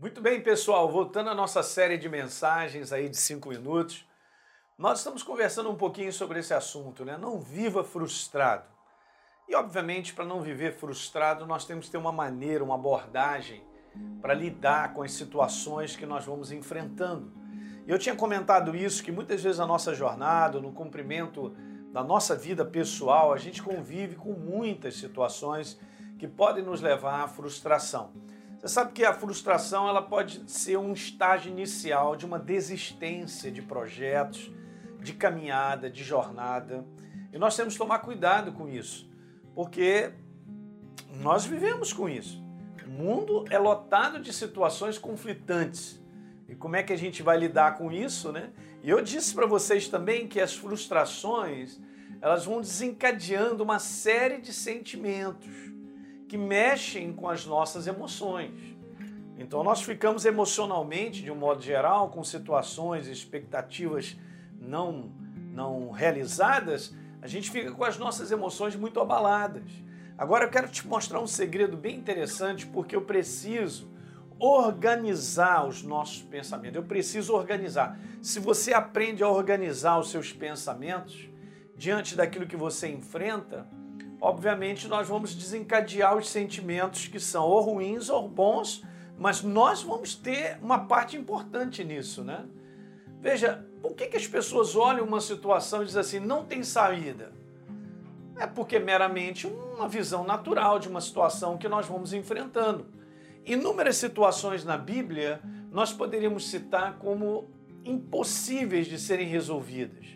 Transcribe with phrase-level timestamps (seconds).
[0.00, 4.08] Muito bem, pessoal, voltando à nossa série de mensagens aí de cinco minutos,
[4.78, 7.18] nós estamos conversando um pouquinho sobre esse assunto, né?
[7.18, 8.64] Não viva frustrado.
[9.46, 13.62] E, obviamente, para não viver frustrado, nós temos que ter uma maneira, uma abordagem
[14.22, 17.30] para lidar com as situações que nós vamos enfrentando.
[17.86, 21.50] Eu tinha comentado isso, que muitas vezes a nossa jornada, no cumprimento
[21.92, 25.78] da nossa vida pessoal, a gente convive com muitas situações
[26.18, 28.14] que podem nos levar à frustração.
[28.60, 33.62] Você sabe que a frustração ela pode ser um estágio inicial de uma desistência de
[33.62, 34.52] projetos,
[35.00, 36.84] de caminhada, de jornada.
[37.32, 39.10] E nós temos que tomar cuidado com isso,
[39.54, 40.12] porque
[41.22, 42.44] nós vivemos com isso.
[42.86, 45.98] O mundo é lotado de situações conflitantes.
[46.46, 48.50] E como é que a gente vai lidar com isso, né?
[48.82, 51.80] E eu disse para vocês também que as frustrações,
[52.20, 55.70] elas vão desencadeando uma série de sentimentos
[56.30, 58.52] que mexem com as nossas emoções.
[59.36, 64.16] Então nós ficamos emocionalmente, de um modo geral, com situações e expectativas
[64.60, 65.10] não,
[65.52, 69.64] não realizadas, a gente fica com as nossas emoções muito abaladas.
[70.16, 73.90] Agora eu quero te mostrar um segredo bem interessante, porque eu preciso
[74.38, 76.76] organizar os nossos pensamentos.
[76.76, 77.98] Eu preciso organizar.
[78.22, 81.28] Se você aprende a organizar os seus pensamentos
[81.76, 83.66] diante daquilo que você enfrenta,
[84.20, 88.84] obviamente nós vamos desencadear os sentimentos que são ou ruins ou bons,
[89.18, 92.44] mas nós vamos ter uma parte importante nisso, né?
[93.20, 97.32] Veja, por que, que as pessoas olham uma situação e dizem assim, não tem saída?
[98.38, 102.86] É porque é meramente uma visão natural de uma situação que nós vamos enfrentando.
[103.44, 107.50] Inúmeras situações na Bíblia nós poderíamos citar como
[107.84, 110.06] impossíveis de serem resolvidas,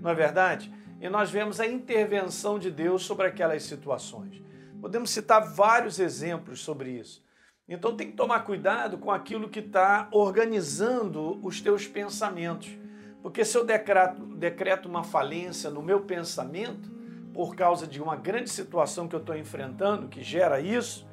[0.00, 0.72] não é verdade?
[1.02, 4.40] E nós vemos a intervenção de Deus sobre aquelas situações.
[4.80, 7.20] Podemos citar vários exemplos sobre isso.
[7.68, 12.70] Então tem que tomar cuidado com aquilo que está organizando os teus pensamentos.
[13.20, 16.88] Porque se eu decreto, decreto uma falência no meu pensamento,
[17.34, 21.04] por causa de uma grande situação que eu estou enfrentando, que gera isso,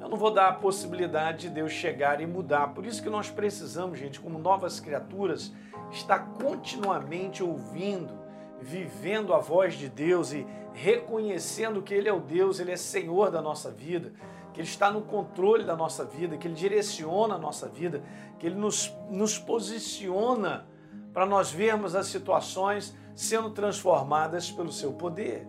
[0.00, 2.68] eu não vou dar a possibilidade de Deus chegar e mudar.
[2.68, 5.52] Por isso que nós precisamos, gente, como novas criaturas,
[5.90, 8.21] estar continuamente ouvindo,
[8.62, 13.30] vivendo a voz de Deus e reconhecendo que Ele é o Deus, Ele é Senhor
[13.30, 14.12] da nossa vida,
[14.52, 18.02] que Ele está no controle da nossa vida, que Ele direciona a nossa vida,
[18.38, 20.66] que Ele nos, nos posiciona
[21.12, 25.46] para nós vermos as situações sendo transformadas pelo Seu poder.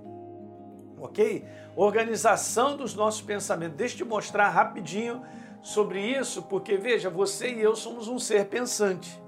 [0.99, 1.45] Ok?
[1.75, 3.77] Organização dos nossos pensamentos.
[3.77, 5.21] Deixa eu te mostrar rapidinho
[5.61, 9.21] sobre isso, porque veja, você e eu somos um ser pensante.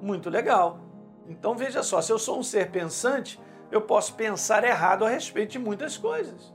[0.00, 0.85] Muito legal.
[1.28, 5.52] Então veja só, se eu sou um ser pensante, eu posso pensar errado a respeito
[5.52, 6.54] de muitas coisas.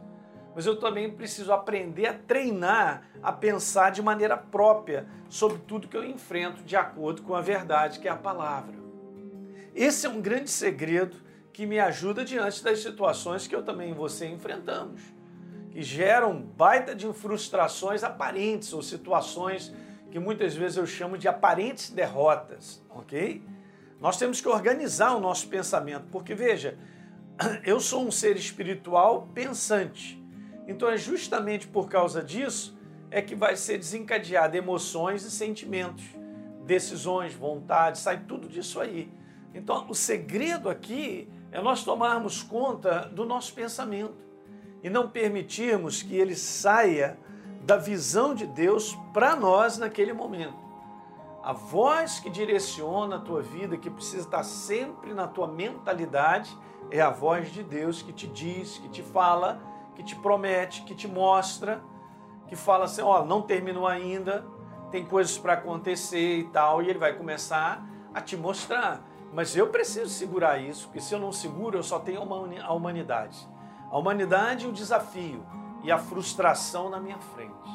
[0.56, 5.96] Mas eu também preciso aprender a treinar a pensar de maneira própria sobre tudo que
[5.96, 8.76] eu enfrento de acordo com a verdade que é a palavra.
[9.74, 11.16] Esse é um grande segredo
[11.54, 15.02] que me ajuda diante das situações que eu também e você enfrentamos,
[15.70, 19.74] que geram baita de frustrações aparentes ou situações
[20.10, 23.42] que muitas vezes eu chamo de aparentes derrotas, ok?
[24.02, 26.76] Nós temos que organizar o nosso pensamento, porque veja,
[27.64, 30.20] eu sou um ser espiritual pensante.
[30.68, 32.76] Então é justamente por causa disso
[33.12, 36.04] é que vai ser desencadeado emoções e sentimentos,
[36.66, 39.12] decisões, vontades, sai tudo disso aí.
[39.54, 44.16] Então o segredo aqui é nós tomarmos conta do nosso pensamento
[44.82, 47.20] e não permitirmos que ele saia
[47.64, 50.71] da visão de Deus para nós naquele momento.
[51.44, 56.56] A voz que direciona a tua vida, que precisa estar sempre na tua mentalidade,
[56.92, 59.60] é a voz de Deus que te diz, que te fala,
[59.96, 61.82] que te promete, que te mostra,
[62.48, 64.46] que fala assim: ó, não terminou ainda,
[64.92, 69.02] tem coisas para acontecer e tal, e ele vai começar a te mostrar.
[69.34, 73.50] Mas eu preciso segurar isso, porque se eu não seguro, eu só tenho a humanidade.
[73.90, 75.44] A humanidade e o desafio
[75.84, 77.72] e a frustração na minha frente.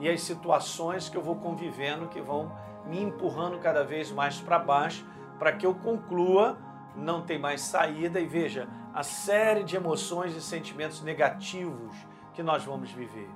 [0.00, 2.50] E as situações que eu vou convivendo que vão
[2.86, 5.06] me empurrando cada vez mais para baixo,
[5.38, 6.58] para que eu conclua,
[6.96, 11.96] não tem mais saída e veja a série de emoções e sentimentos negativos
[12.34, 13.28] que nós vamos viver.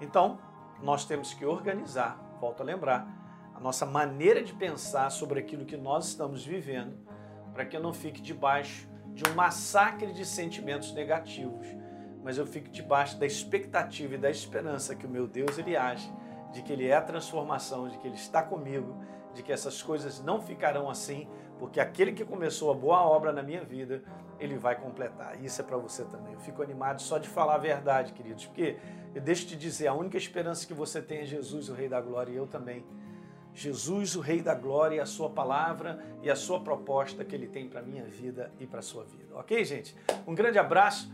[0.00, 0.38] Então,
[0.82, 3.06] nós temos que organizar, volto a lembrar,
[3.54, 6.96] a nossa maneira de pensar sobre aquilo que nós estamos vivendo,
[7.52, 11.66] para que eu não fique debaixo de um massacre de sentimentos negativos,
[12.22, 16.10] mas eu fique debaixo da expectativa e da esperança que o meu Deus ele age
[16.52, 18.96] de que Ele é a transformação, de que Ele está comigo,
[19.34, 23.42] de que essas coisas não ficarão assim, porque aquele que começou a boa obra na
[23.42, 24.02] minha vida,
[24.38, 25.42] Ele vai completar.
[25.42, 26.32] Isso é para você também.
[26.32, 28.76] Eu fico animado só de falar a verdade, queridos, porque
[29.14, 32.00] eu deixo te dizer, a única esperança que você tem é Jesus, o Rei da
[32.00, 32.84] Glória, e eu também.
[33.52, 37.68] Jesus, o Rei da Glória, a sua palavra e a sua proposta que Ele tem
[37.68, 39.34] para a minha vida e para a sua vida.
[39.34, 39.94] Ok, gente?
[40.26, 41.12] Um grande abraço.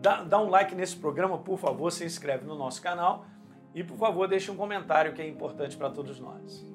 [0.00, 3.24] Dá, dá um like nesse programa, por favor, se inscreve no nosso canal
[3.74, 6.71] e, por favor, deixe um comentário que é importante para todos nós.